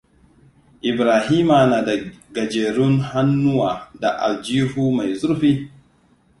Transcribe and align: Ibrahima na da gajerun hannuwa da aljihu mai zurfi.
Ibrahima 0.89 1.59
na 1.69 1.81
da 1.81 1.93
gajerun 2.33 2.99
hannuwa 3.09 3.71
da 3.99 4.09
aljihu 4.25 4.91
mai 4.95 5.15
zurfi. 5.19 5.51